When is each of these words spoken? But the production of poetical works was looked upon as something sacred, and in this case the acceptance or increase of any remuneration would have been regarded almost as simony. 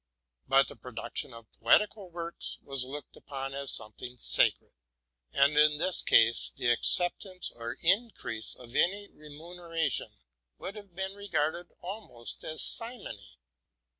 But 0.47 0.67
the 0.67 0.75
production 0.75 1.31
of 1.31 1.45
poetical 1.51 2.09
works 2.09 2.57
was 2.63 2.83
looked 2.83 3.15
upon 3.15 3.53
as 3.53 3.71
something 3.71 4.17
sacred, 4.17 4.71
and 5.31 5.55
in 5.55 5.77
this 5.77 6.01
case 6.01 6.51
the 6.55 6.71
acceptance 6.71 7.51
or 7.53 7.77
increase 7.83 8.55
of 8.55 8.73
any 8.75 9.09
remuneration 9.13 10.09
would 10.57 10.75
have 10.75 10.95
been 10.95 11.13
regarded 11.13 11.71
almost 11.83 12.43
as 12.43 12.63
simony. 12.63 13.37